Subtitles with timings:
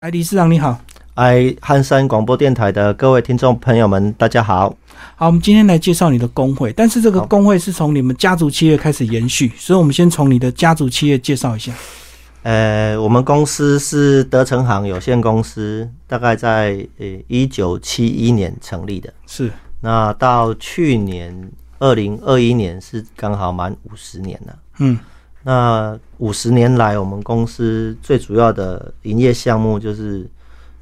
[0.00, 0.80] 哎，理事长你好，
[1.14, 4.72] 哎，汉山广播电台的各位听众朋友们，大家好。
[5.16, 11.72] 好，我们今天来介绍你的工会，但是这个工会是从你们家族企业开始延续，所以我们先从你的家族企业介绍一下。
[12.44, 19.12] 呃，我们公司是德成行有限公司，大概在呃一九七一年成立的。
[19.26, 24.56] 是，那到去年二零二一年是刚好满五十年了。
[24.78, 24.96] 嗯，
[25.42, 30.28] 那五十年来，我们公司最主要的营业项目就是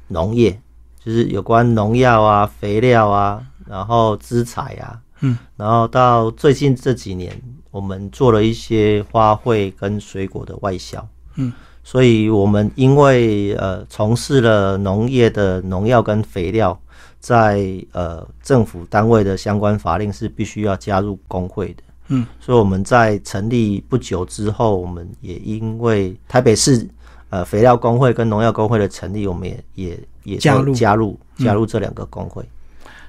[0.07, 0.59] 农业，
[0.99, 7.39] 就是有关农药啊、肥料啊，然后资材啊，嗯，然后到最近这几年，
[7.71, 16.77] 我们做了一些花卉跟水果的外销，嗯，所以我们因为呃从事了农业的农药跟肥料，
[17.19, 21.83] 在呃政府单位的相关法令是必须要加入工会的。
[22.07, 26.87] 嗯，所以我们在成立不久之后，我们也因为台北市
[27.29, 32.43] 呃肥料工会跟农药工会的成立，我们也也也加入加入加入这两个工会。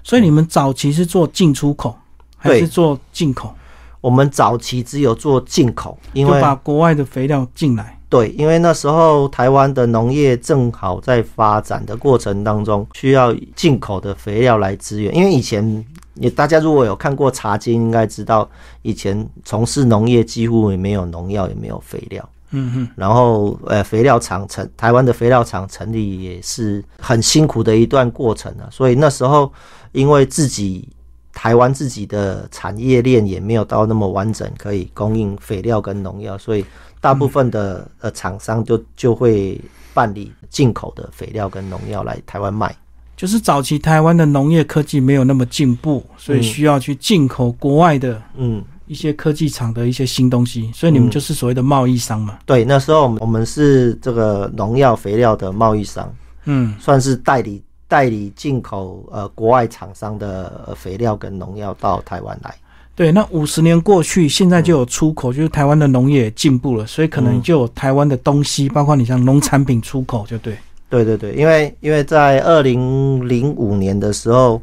[0.02, 1.96] 所以你们早期是做进出口，
[2.36, 3.54] 还是做进口？
[4.00, 7.97] 我们早期只有做进口，因为就把国外的肥料进来。
[8.08, 15.14] 对，因为那时候台湾的农业正好在发展的过程当中，需要进口的肥料来支援。
[15.14, 18.48] 因为以前也大家如果有看过《茶经》，应该知道
[18.80, 22.26] 以前从事农业几乎也没有农药，也没有肥料。
[22.50, 28.64] 嗯哼，然后呃，肥料厂成台湾的肥料厂成立也是很辛苦的一段过程啊。
[28.70, 29.52] 所以那时候
[29.92, 30.88] 因为自己
[31.34, 36.64] 台湾自己的产业链也没有到那么完整，可以供应肥料跟农药，所以
[37.00, 39.60] 大部分的呃厂商就就会
[39.94, 42.74] 办理进口的肥料跟农药来台湾卖。
[43.16, 52.38] 就是早期台湾的农业科技没有那么进步，所以嗯需要去进口国外的嗯，一些科技厂的一些新东西，所以你们嗯就是所谓的贸易商嘛。
[52.46, 56.08] 对，那时候我们我们是这个农药肥料的贸易商。
[56.44, 62.54] 嗯，算是代理代理进口呃国外厂商的呃肥料跟农药到台湾来。
[62.98, 63.12] 对。
[63.12, 70.59] 那五十年过去，现在就有出口，就是台湾的农业进步了，所以可能嗯就有台湾的东西，包括你像农产品出口，就对。
[70.91, 74.60] 对对对，因为因为在二零零五年的时候，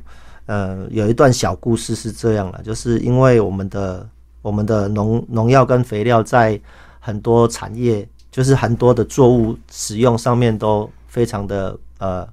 [0.48, 4.10] 呃，有一段小故事是这样了，就是因为我们的
[4.42, 6.60] 我们的农农药跟肥料在
[7.00, 12.28] 很多产业，就是很多的作物使用上面都非常的呃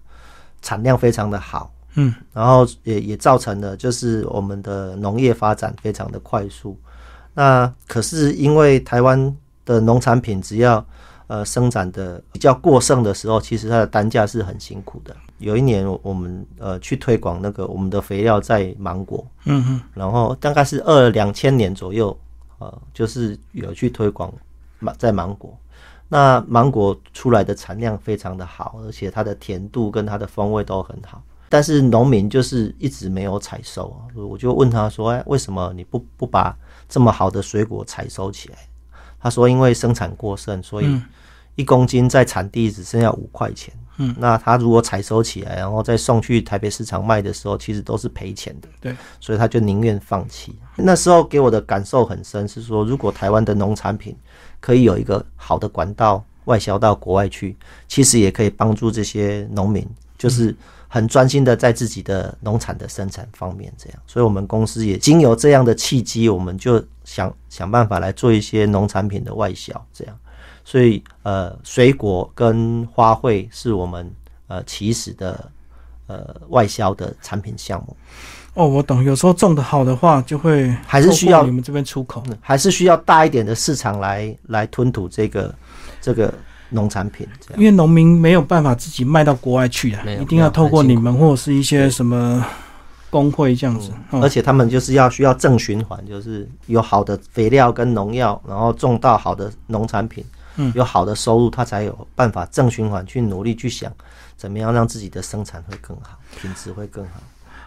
[0.62, 6.76] 产量非常的好，嗯，然后也也造成了就是我们的农业发展非常的快速。
[7.34, 10.84] 那可是因为台湾的农产品只要
[11.26, 15.16] 呃生产的比较过剩的时候，其实它的单价是很辛苦的。
[15.38, 22.16] 有一年我们呃去推广那个我们的肥料在芒果，嗯哼，然后大概是二两千年左右，
[22.58, 24.32] 呃，就是有去推广
[24.78, 25.56] 芒在芒果。
[26.08, 31.22] 那芒果出来的产量非常的好，而且它的甜度跟它的风味都很好。
[31.52, 36.56] 但是农民就是一直没有采收啊，我就问他说：“哎，为什么你不不把
[36.88, 38.56] 这么好的水果采收起来？”
[39.20, 41.02] 他说：“因为生产过剩，所以嗯
[41.56, 43.74] 一公斤在产地只剩下五块钱。
[43.98, 48.69] 嗯，那他如果采收起来，然后再送去台北市场卖的时候，其实都是赔钱的。
[48.80, 50.58] 对，所以他就宁愿放弃。
[50.74, 54.16] 那时候给我的感受很深，是说如果台湾的农产品
[54.58, 57.54] 可以有一个好的管道外销到国外去，
[57.86, 59.86] 其实也可以帮助这些农民，
[60.16, 60.56] 就是
[60.94, 63.98] 很专心的在自己的农产的生产方面这样。
[64.06, 70.14] 所以我们公司也经由这样的契机，我们就想想办法来做一些农产品的外销这样。
[70.64, 74.12] 所以呃，水果跟花卉是我们
[74.48, 75.50] 呃起始的
[76.08, 77.97] 呃外销的产品项目。
[78.54, 79.02] 哦，我懂。
[79.02, 82.22] 有时候种的好的话，就会还是需要你们这边出口。
[82.26, 85.54] 嗯还是需要大一点的市场来来吞吐这个
[86.02, 86.32] 这个
[86.72, 92.44] 农产品，这样因为农民没有办法自己卖到国外去啊，一定要透过你们或者是一些什么
[93.10, 93.90] 工会这样子。
[94.10, 100.24] 哦而且他们就是要需要正循环，就是有好的肥料跟农药，然后种到好的农产品，
[100.56, 103.92] 嗯有好的收入，他才有办法正循环去努力去想
[104.36, 107.20] 怎么样让自己的生产会更好，品质会更好。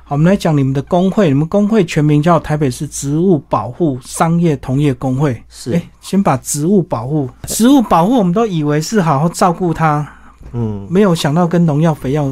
[0.07, 1.29] 好，我们来讲你们的工会。
[1.29, 5.43] 你们工会全名叫台北市植物保护商业同业工会。
[5.49, 10.07] 是哎，先把植物保护，植物保护我们都以为是好好照顾它，
[10.51, 12.31] 嗯，没有想到跟农药、肥药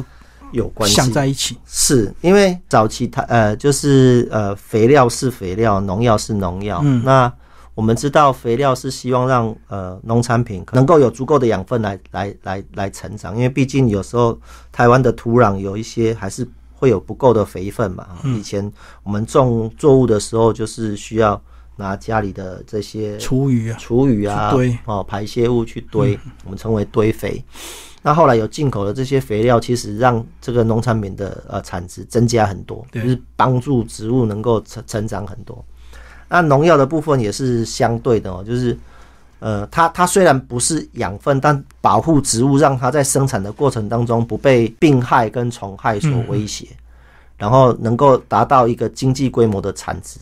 [0.52, 1.10] 有关系想。
[1.10, 1.58] 在一起。
[1.66, 6.80] 是因为早期它呃就是呃肥料是肥料，农药是农药。
[6.84, 7.32] 嗯那
[7.74, 14.38] 我们知道肥料是希望让呃农产品能够有足够的养分来来来来成长，因为毕竟有时候
[14.70, 18.06] 台湾的土壤有一些还是会有不够的肥分嘛。
[18.22, 18.70] 嗯以前
[19.02, 21.40] 我们种作物的时候就是需要
[21.76, 27.42] 拿家里的这些厨余啊，厨余啊堆，嗯哦，排泄物去堆，我们称为堆肥。
[28.02, 35.64] 那后来有进口的这些肥料，其实让这个农产品的呃产值增加很多，就是帮助植物能够成成长很多。
[36.28, 38.76] 那农药的部分也是相对的哦，就是
[39.44, 46.66] 呃，它它虽然不是养分，但保护植物，让它在生产的过程当中不被病害跟虫害所威胁，
[47.36, 50.18] 然后能够达到一个经济规模的产值，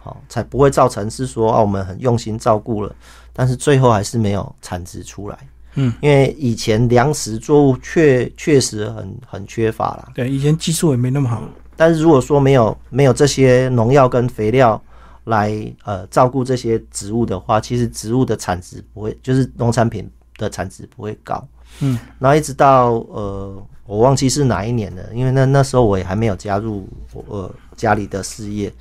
[0.00, 2.90] 好、才不会造成是说啊，我们很用心照顾了，
[3.34, 5.38] 但是最后还是没有产值出来。
[5.74, 11.42] 嗯，因为以前粮食作物确确实很很缺乏啦，对，以前技术也没那么好，
[11.76, 14.80] 但是如果说没有没有这些农药跟肥料
[15.24, 21.46] 来呃照顾这些植物的话，其实植物的产值不会，就是农产品的产值不会高。
[21.80, 28.72] 嗯，然后一直到呃我忘记是哪一年了，因为那那时候我也还没有加入我呃家里的事业，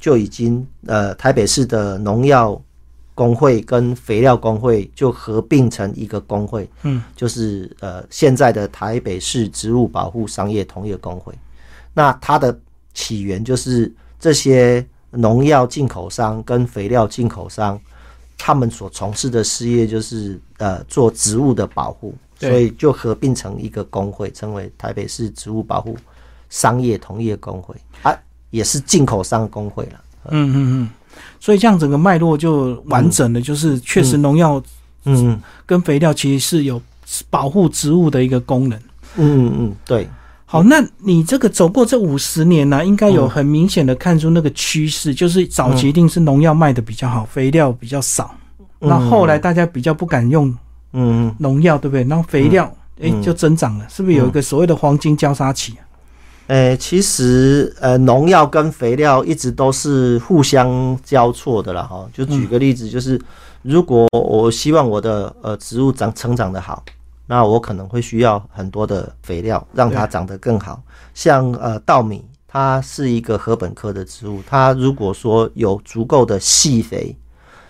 [0.00, 2.60] 就已经呃台北市的农药
[3.14, 11.34] 工会跟肥料工会就合并成一个工会，嗯，就是呃现在的台北市植物保护商业同业工会。
[11.92, 12.56] 那它的
[12.94, 17.80] 起源就是这些农药进口商跟肥料进口商，
[18.36, 25.96] 他们所从事的事业就是呃做植物的保护，所以就合并成一个工会，称为台北市植物保护
[26.50, 27.74] 商业同业工会。
[28.02, 28.14] 啊，
[28.50, 30.00] 也是进口商工会了。
[30.30, 30.90] 嗯嗯嗯，
[31.40, 34.62] 所以这样整个脉络就完整的，就是确实农药
[35.04, 36.80] 嗯跟肥料其实是有
[37.30, 38.78] 保护植物的一个功能。
[39.16, 40.06] 嗯嗯，对，
[40.50, 48.34] 好，那你这个走过这五十年呢、应该有很明显的看出那个趋势，就是早期一定是农药卖的比较好，肥料比较少。
[48.80, 50.56] 嗯那后来大家比较不敢用
[50.94, 52.02] 嗯农药，对不对？
[52.04, 52.64] 然后肥料
[53.00, 55.84] 诶嗯就增长了，是不是有一个所谓的黄金交叉期啊？
[56.46, 61.82] 诶、其实呃，农药跟肥料一直都是互相交错的啦。
[61.82, 62.08] 哈。
[62.10, 63.20] 就举个例子，就是
[63.60, 66.82] 如果我希望我的呃植物长成长的好，
[67.28, 70.82] 那我可能会需要很多的肥料，让它长得更好。
[71.12, 77.14] 像呃稻米，它是一个禾本科的植物，它如果说有足够的细肥，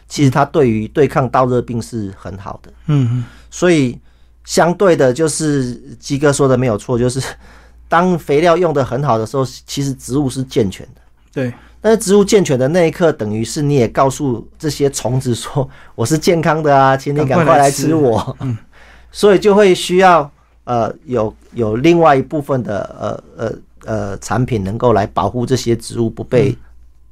[0.06, 2.72] 其实它对于对抗稻热病是很好的。
[2.87, 3.99] 嗯嗯，所以
[4.44, 7.20] 相对的，就是鸡哥说的没有错，就是
[7.88, 11.00] 当肥料用的很好的时候，其实植物是健全的。
[11.32, 18.56] 对，但是植物健全的那一刻，等于是你也告诉这些虫子说：“我是健康的啊，请你赶快来吃我。”嗯，
[19.10, 20.31] 所以就会需要
[20.64, 26.56] 呃有有另外一部分的呃呃呃产品能够来保护这些植物不被、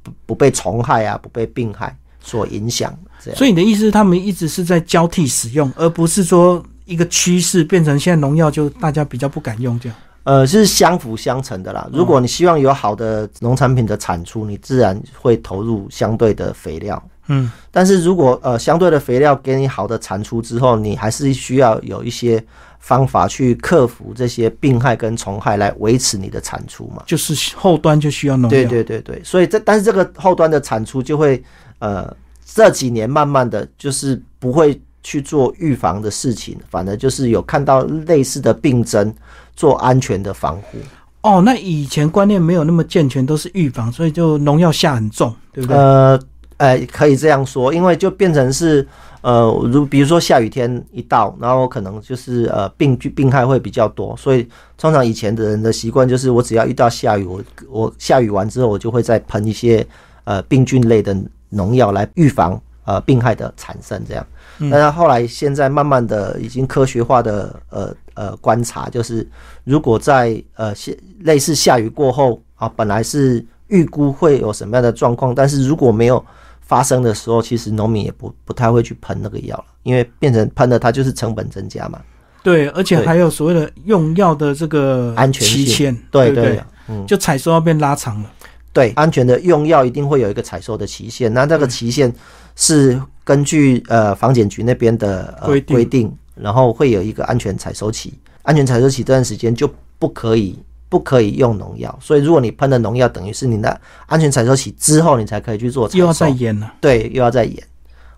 [0.03, 2.97] 不不被虫害啊，不被病害所影响。
[3.23, 9.97] 这样，所以你的意思是他们一直是在交替使用，而不是说一个趋势变成现在农药就大家比较不敢用这样。
[10.23, 11.89] 呃，是相辅相成的啦。
[11.91, 17.01] 如果你希望有好的农产品的产出，你自然会投入相对的肥料。
[17.27, 22.43] 嗯，但是如果呃相对的肥料给你好的产出之后，你还是需要有一些
[22.79, 27.03] 方法去克服这些病害跟虫害，来维持你的产出嘛。
[27.05, 28.49] 就是后端就需要农药。
[28.49, 31.41] 对对对对，所以这但是这个后端的产出就会
[31.79, 32.15] 呃
[32.45, 39.13] 这几年慢慢的就是不会去做预防的事情，反而就是有看到类似的病症，
[39.55, 40.77] 做安全的防护。
[41.21, 45.77] 哦，那以前观念没有那么健全，都是预防，所以就农药下很重，对不对？
[45.77, 46.19] 呃，
[46.57, 48.85] 呃，可以这样说，因为就变成是
[49.21, 59.85] 呃，如比如说下雨天一到，然后可能就是呃病菌病害会比较多，所以通常以前的人的习惯就是，我只要遇到下雨，我我下雨完之后，我就会再喷一些
[60.23, 61.15] 呃病菌类的
[61.49, 64.25] 农药来预防呃病害的产生，这样。
[64.71, 69.27] 但是后来现在慢慢的已经科学化的呃呃观察，就是
[69.63, 76.25] 如果在呃下类似下雨过后啊，本来是预估会有什么样的状况，但是如果没有
[76.67, 81.99] 发生的时候，其实农民也不不太会去喷那个药了，因为变成喷了它就是成本增加嘛，
[82.43, 86.43] 对，而且还有所谓的用药的这个安全期限，对不对？
[86.43, 88.31] 对，嗯，就采收要变拉长了。
[88.73, 92.13] 对，安全的用药一定会有一个采收的期限，那这个期限
[92.55, 100.59] 是根据呃房检局那边的、规定，然后会有一个安全采收期，安全采收期这段时间就不可以
[100.89, 107.61] 不可以用农药，所以如果你喷了农药，等于是你的安全采收期之后，你才可以去做采收，又要再演了，对，又要再演。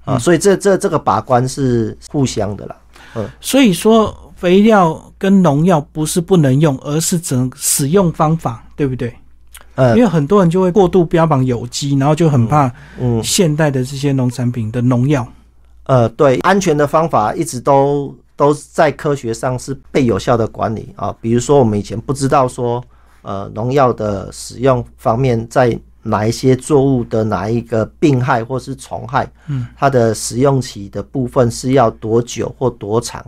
[0.05, 2.75] 啊，所以这这这个把关是互相的啦。
[3.15, 3.29] 嗯。
[3.41, 9.13] 所以说肥料跟农药不是不能用，而是整使用方法，对不对？
[9.75, 13.23] 呃因为很多人就会过度标榜有机，然后就很怕嗯。
[13.23, 15.27] 现代的这些农产品的农药。
[15.83, 21.13] 呃，对，安全的方法一直都都在科学上是被有效的管理啊。
[21.19, 22.81] 比如说，我们以前不知道说，
[23.21, 33.23] 呃，农药的使用方面在哪一些作物的哪一个病害或是虫害，嗯，它的使用期的部分是要多久或多长。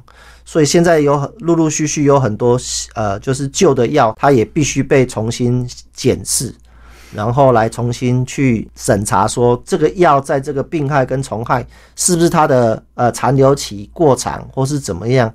[0.46, 2.58] 所以现在有很陆陆续续有很多
[2.96, 6.56] 呃，就是旧的药，它也必须被重新检视，
[7.14, 11.66] 然后来重新去审查，说这个药在这个病害跟虫害
[11.96, 15.34] 是不是它的呃残留期过长，或是怎么样？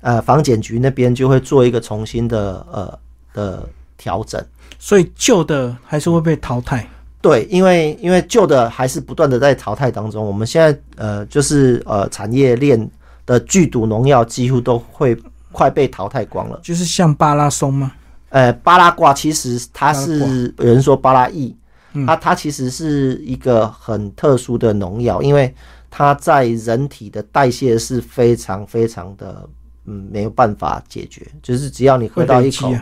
[0.00, 2.98] 呃，房检局那边就会做一个重新的呃
[3.32, 4.44] 的调整。
[4.78, 6.86] 所以旧的还是会被淘汰。
[7.20, 10.24] 对，因为因为旧的还是不断的在淘汰当中。
[10.24, 12.90] 我们现在呃，就是呃产业链。
[13.26, 15.16] 的剧毒农药几乎都会
[15.50, 17.90] 快被淘汰光了，就是像巴拉松吗？
[18.34, 21.56] 呃，巴拉卦其实它是有人说巴拉意，
[22.04, 25.54] 它它其实是一个很特殊的农药，因为
[25.88, 29.48] 它在人体的代谢是非常非常的
[29.86, 32.72] 嗯没有办法解决，就是只要你喝到一口，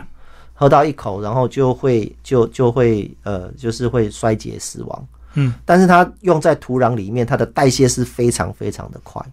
[0.55, 5.07] 喝到一口，然后就会就就会呃就是会衰竭死亡。
[5.35, 9.23] 嗯，但是它用在土壤里面，它的代谢是非常非常的快。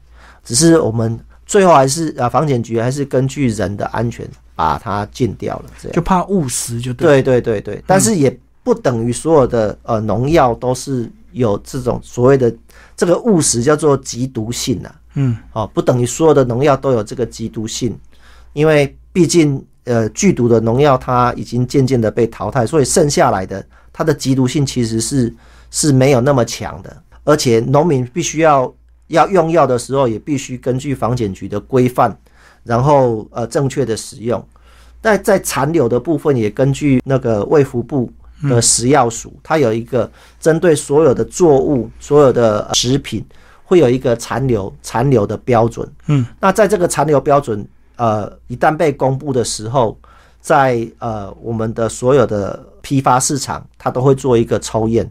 [0.44, 1.18] 只是我们
[1.50, 5.92] 最后还是啊，房检局还是根据人的安全把它禁掉了，这样。
[5.97, 12.54] 就怕误食就对对对对，但是也不等于所有的呃农药都是有这种所谓的
[12.97, 17.99] 这个误食叫做极毒性呐，嗯，哦，不等于所有的农药都有这个极毒性，
[18.52, 25.35] 因为毕竟呃剧毒的农药它已经渐渐的被淘汰，所以剩下来的它的极毒性其实是
[25.73, 28.73] 是没有那么强的，而且农民必须要。
[29.10, 32.16] 要用药的时候，也必须根据房检局的规范，
[32.64, 34.42] 然后呃正确的使用。
[35.00, 38.10] 但在残留的部分，也根据那个卫福部
[38.42, 43.24] 的食药署，它有一个针对所有的作物、所有的食品，
[43.64, 45.90] 会有一个残留残留的标准。
[46.06, 49.98] 嗯，那在这个残留标准，呃，一旦被公布的时候，
[50.40, 55.10] 在呃我们的所有的批发市场，它都会做一个抽验。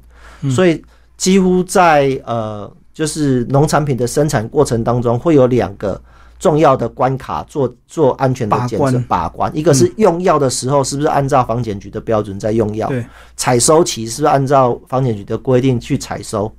[0.50, 0.82] 所以
[1.18, 2.72] 几乎在呃。
[2.94, 6.02] 就是农产品的生产过程当中，会有两个
[6.38, 9.50] 重要的关卡做做安全的检测把关。
[9.56, 12.88] 一个是用药的时候，是不是按照房检局的标准在用药？
[12.90, 13.06] 对，
[13.36, 16.52] 采收期是不是按照房检局的规定去采收？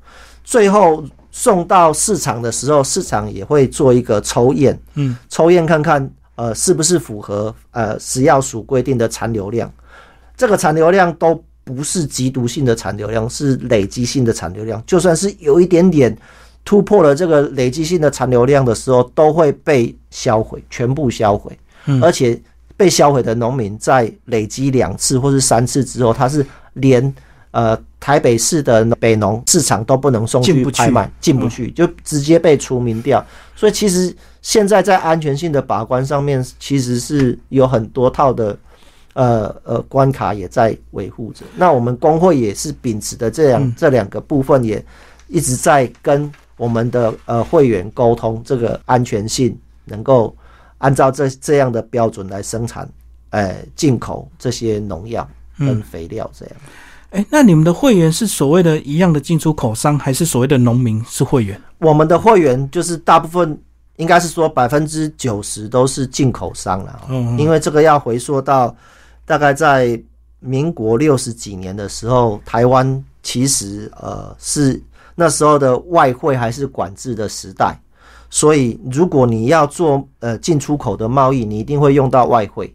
[0.43, 9.71] 最后送到市场的时候，市场也会做一个抽验，嗯，抽验看看呃是不是符合呃食药署规定的残留量。
[10.37, 11.43] 这个残留量都。
[11.75, 14.83] 不是极毒性的残留量，是累积性的残留量。
[14.87, 16.17] 就算是有一点点
[16.65, 21.59] 突破了这个累积性的残留量的时候，都会被销毁，全部销毁。
[21.87, 22.41] 嗯，而且
[22.77, 27.15] 被销毁的农民在累积两次或是三次之后，他是连
[27.53, 33.25] 呃台北市的北农市场都不能送去拍卖，进不去，就直接被除名掉。
[33.57, 38.57] 所以其实现在在安全性的把关上面，其实是有很多套的。
[39.15, 41.45] 呃呃，关卡也在维护着。
[41.57, 44.85] 那我们工会也是秉持的这样这两个部分，也
[45.27, 50.35] 一直在跟我们的呃会员沟通，这个安全性能够
[50.79, 52.89] 按照这这样的标准来生产，
[53.31, 56.55] 呃，进口这些农药跟肥料这样。
[57.11, 61.61] 哎，那你们的会员是所谓的一样的进出口商，还是所谓的农民是会员？
[61.79, 63.59] 我们的会员就是大部分
[63.97, 68.73] 应该是说百分之九十都是进口商了，嗯，因为这个要回溯到。
[69.31, 70.03] 大概在
[70.41, 74.83] 民国六十几年的时候，台湾其实呃是
[75.15, 77.81] 那时候的外汇还是管制的时代，
[78.29, 82.75] 所以如果你要做呃进出口的贸易，你一定会用到外汇。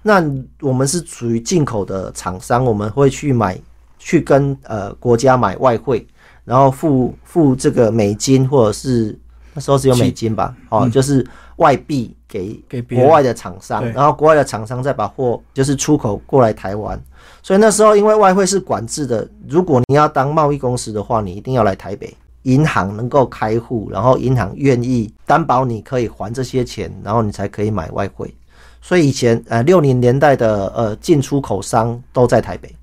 [0.00, 0.24] 那
[0.60, 3.60] 我们是属于进口的厂商，我们会去买
[3.98, 6.06] 去跟呃国家买外汇，
[6.44, 9.18] 然后付付这个美金或者是
[9.52, 11.26] 那时候只有美金吧，哦，就是
[11.56, 12.14] 外币。
[12.28, 17.00] 给给国外的厂商，然后国外的厂商再把货就是出口过来台湾，
[17.42, 28.32] 所以那时候因为外汇是管制的，如果你要当贸易公司的话，你一定要来台北银行能够开户，然后银行愿意担保你可以还这些钱，然后你才可以买外汇。
[28.80, 32.74] 所以以前呃六零年代的呃进出口商都在台北，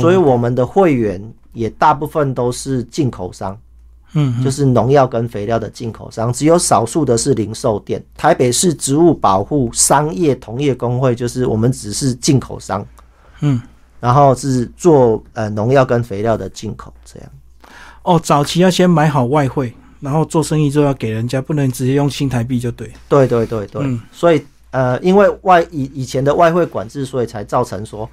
[0.00, 3.56] 所以我们的会员也大部分都是进口商。
[4.12, 8.04] 嗯，就是农药跟肥料的进口商，只有少数的是零售店。
[8.16, 12.84] 台北市植物保护商业同业工会，就是我们只是进口商，
[13.40, 13.62] 嗯，
[14.00, 17.30] 然后是做呃农药跟肥料的进口这样。
[18.02, 22.90] 哦，早期要先买好外汇，然后做生意就要给人家，不能直接用新台币就对。
[23.08, 28.10] 对对对对，所以呃，因为外以以前的外汇管制，所以才造成说，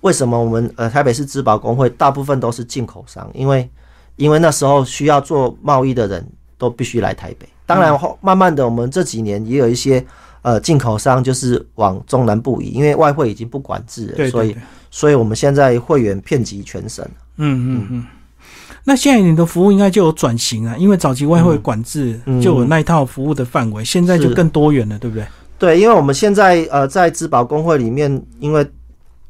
[0.00, 3.70] 为什么我们呃台北市植保工会大部分都是进口商，因为。
[4.16, 6.26] 因为那时候需要做贸易的人
[6.58, 10.04] 都必须来台北，当然后慢慢的，我们这几年也有一些
[10.42, 14.56] 呃进口商就是往中南部移，因为外汇已经不管制了，所以
[14.90, 17.04] 所以我们现在会员遍及全省，
[17.36, 18.06] 嗯嗯嗯。
[18.88, 25.26] 那现在你的服务应该就有转型啊，因为早期外汇管制就有那一套服务的范围，现在就更多元了，对不对？
[25.58, 28.64] 对，因为我们现在呃在资保工会里面，因为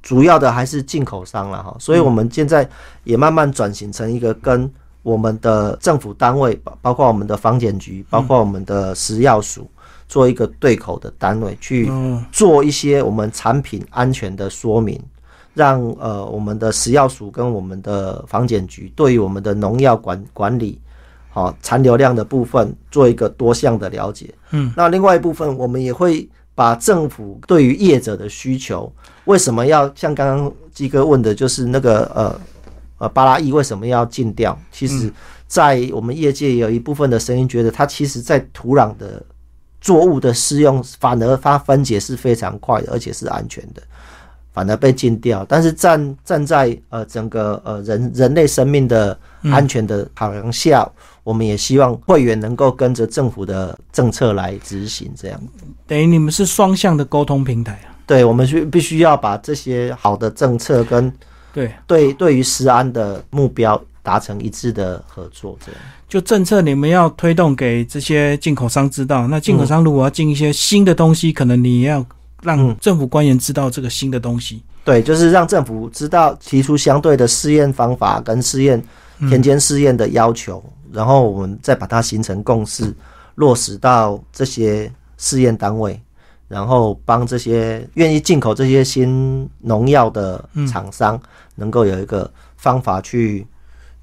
[0.07, 2.69] 主要的还是进口商了哈，所以我们现在
[3.03, 4.71] 也慢慢转型成一个跟
[5.03, 9.69] 我们的政府单位，包包括我们的房检局，包括我们的食药署，
[10.07, 11.91] 做一个对口的单位，去
[12.31, 14.97] 做一些我们产品安全的说明。
[15.55, 20.79] 让呃我们的食药署跟我们的房检局对于我们的农药管管理，
[21.31, 24.33] 好残留量的部分做一个多项的了解。
[24.51, 28.91] 嗯，那另外一部分我们也会把政府对于业者的需求，
[29.27, 32.41] 为什么要像刚刚基哥问的，就是那个呃
[32.99, 34.59] 呃巴拉伊为什么要禁掉？
[34.73, 35.13] 其实，
[35.47, 39.23] 在我们业界有一部分的声音觉得，它其实在土壤的
[39.81, 43.83] 作物的适用，反而它分解是非常快的，而且是安全的。
[44.57, 50.91] 反而被禁掉，但是站站在呃整个呃人人类生命的安全的考量下，
[51.23, 55.39] 我们也希望会员能够跟着政府的政策来执行，这样
[55.87, 57.93] 等于你们是双向的沟通平台啊。
[58.07, 61.13] 对，我们需必须要把这些好的政策跟
[61.53, 72.03] 对对对于食安的目标达成一致的合作，这样就政策你们要推动给这些进口商知道，那进口商如果要进一些新的东西，可能你要。
[72.47, 78.81] 让政府官员知道这个新的东西，对，就是让政府知道提出相对的试验方法跟试验
[79.29, 80.63] 田间试验的要求，
[80.93, 82.95] 然后我们再把它形成共识，
[83.35, 84.89] 落实到这些
[85.19, 86.01] 试验单位，
[86.47, 91.21] 然后帮这些愿意进口这些新农药的厂商，
[91.57, 93.45] 能够有一个方法去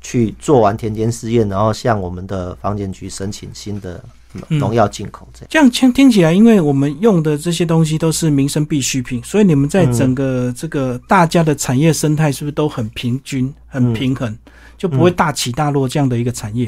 [0.01, 4.03] 去做完田间试验，然后向我们的房检局申请新的。
[4.47, 14.35] 农药进口这样，这样听听起来，因为我们用的这些东西都是民生必需品，所以你们在整个这个大家的产业生态是不是都很平均、很平衡，
[14.77, 16.65] 就不会大起大落这样的一个产业？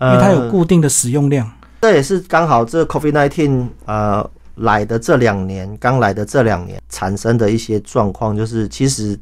[0.00, 1.50] 因为它有固定的使用量。
[1.82, 9.18] 这也是刚好这 COVID nineteen 呃来的这两年，刚来的这两年产生的一些状况，就是其实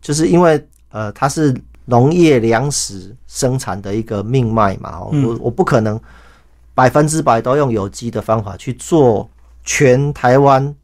[0.00, 6.00] 就是因为呃它是农业粮食生产的一个命脉嘛，我我不可能。
[6.74, 9.28] 百分之百都用有机的方法去做
[9.64, 10.74] 全台湾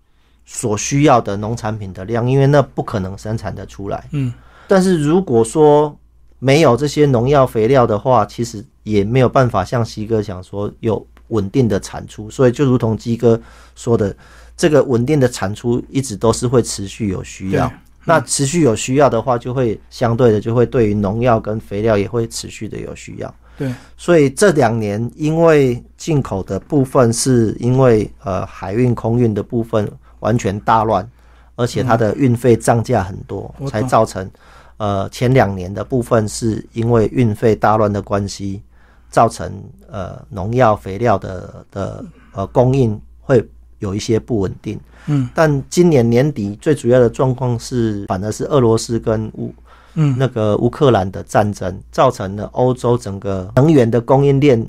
[0.45, 4.09] 所需要的农产品的量，因为那不可能生产的出来。
[4.13, 4.33] 嗯，
[4.69, 5.97] 但是如果说
[6.39, 12.31] 没有这些农药肥料的话，其实也没有办法像西哥讲说有稳定的产出。
[12.31, 13.41] 所以就如同鸡哥
[13.75, 14.15] 说的，
[14.57, 17.73] 这个稳定的产出一直都是会持续有需要。
[18.05, 23.35] 那持续有需要的话，就会相对的就会对于农药跟肥料也会持续的有需要。
[23.59, 29.91] 对，所以这两年因为进口的部分是因为呃海运空运的部分
[30.21, 31.09] 完全大乱，
[31.55, 34.31] 而且它的运费涨价很多，才造成
[34.77, 38.63] 呃前两年的部分是因为运费大乱的关系，
[39.09, 39.51] 造成
[39.91, 43.43] 呃农药肥料的的呃供应会
[43.79, 44.79] 有一些不稳定。
[45.07, 49.55] 嗯，但今年年底最主要的状况是，反而是俄罗斯跟乌。
[49.99, 54.63] 嗯，那个乌克兰的战争造成了欧洲整个能源的供应链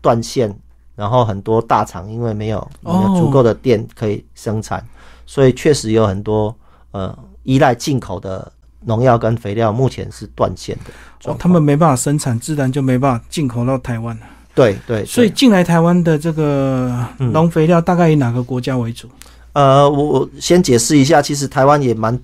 [0.00, 0.52] 断线，
[0.96, 4.84] 然后很多大厂因为没有没有足够的电可以生产，
[5.24, 6.54] 所以确实有很多
[6.90, 8.50] 呃依赖进口的
[8.84, 11.30] 农药跟肥料目前是断线的。
[11.30, 14.26] 哦，他们没办法生产，自然就没办法进口到台湾了。
[14.52, 19.08] 对对，所以进来台湾的这个农肥料大概以哪个国家为主？
[19.52, 22.18] 呃，我我先解释一下，其实台湾也蛮。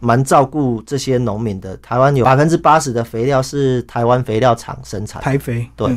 [0.00, 1.76] 蛮照顾这些农民的。
[1.76, 5.96] 台湾有百分之八十的肥料是台湾肥料厂生产，台肥对。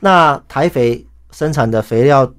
[0.00, 2.30] 那台肥生产的肥料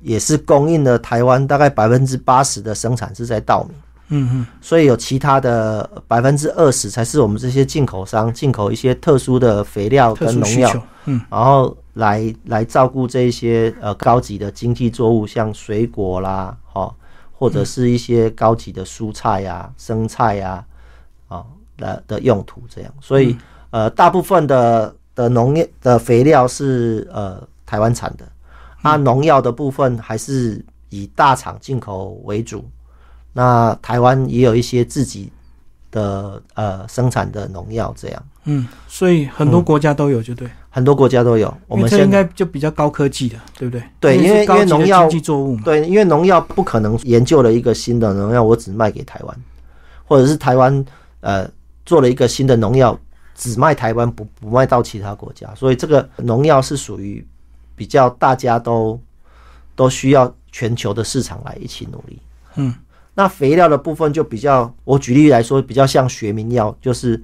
[0.00, 3.74] 也是供应了台湾大概百分之八十的生产是在稻米，
[4.08, 4.46] 嗯嗯。
[4.60, 10.70] 所以有其他的百分之二十才是我们这些进口商进口一些特殊的肥料跟农药，
[11.06, 16.63] 嗯，然后来来照顾这一些呃高级的经济作物，像水果啦，哈。
[17.36, 20.64] 或者是一些高级的蔬菜呀、生菜呀，
[21.28, 21.44] 啊
[21.76, 23.36] 的的用途这样，所以
[23.70, 28.24] 呃，大部分的的农业的肥料是呃台湾产的，
[28.82, 32.64] 那农药的部分还是以大厂进口为主，
[33.32, 35.32] 那台湾也有一些自己
[35.90, 38.22] 的呃生产的农药这样。
[38.46, 41.52] 嗯，所以很多国家都有，就对，很多国家都有。
[41.66, 43.82] 我们应该就比较高科技的，对不对？
[43.98, 49.36] 对，因为因为农药作物，对，因为农药不可能研究了一个新的农药，我只卖给台湾，
[50.04, 50.84] 或者是台湾
[51.20, 51.48] 呃
[51.86, 52.98] 做了一个新的农药，
[53.34, 55.48] 只卖台湾，不不卖到其他国家。
[55.54, 57.26] 所以这个农药是属于
[57.74, 59.00] 比较大家都
[59.74, 62.18] 都需要全球的市场来一起努力。
[62.56, 62.74] 嗯，
[63.14, 67.18] 那肥料的部分就比较，我举例来说，比较像学名药，就是。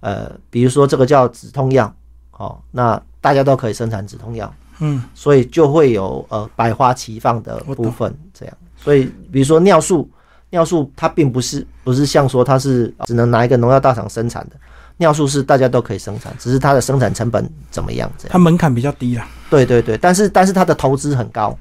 [0.00, 1.92] 呃，比如说这个叫止痛药，
[2.32, 8.54] 哦，那大家都可以生产止痛药，嗯，所以就会有呃百花齐放的部分这样。
[8.76, 10.08] 所以比如说尿素，
[10.50, 14.56] 尿素它并不是不是像说它是只能拿一个农药大厂生产的，
[14.98, 18.32] 尿素是大家都可以生产，只是它的生产成本怎么样这样。
[18.32, 19.26] 它门槛比较低啦。
[19.50, 21.56] 对对对，但是但是它的投资很高哎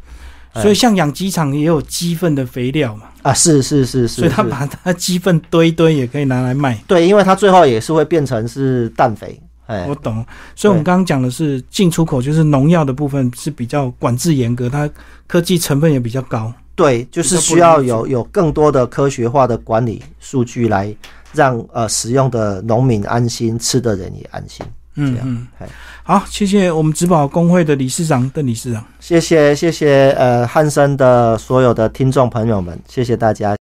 [0.61, 6.77] 所以像养鸡场也有鸡粪的肥料嘛，啊，是是是是，所以他把它鸡粪堆一堆也可以拿来卖。
[6.87, 14.89] 对，因为它最后也是会变成是氮肥，哎我，懂，所以我们刚刚讲的是进出口，就是农药的部分是比较管制严格，它
[15.27, 16.51] 科技成分也比较高。
[16.75, 20.95] 对，就是需要有有更多的科学化的管理数据来
[21.33, 24.65] 让呃使用的农民安心，吃的人也安心。
[24.97, 25.67] 嗯嗯哎，
[26.03, 28.83] 好，谢谢我们植保工会的理事长邓理事长。
[28.99, 33.55] 谢谢谢谢呃汉森的所有的听众朋友们，谢谢大家。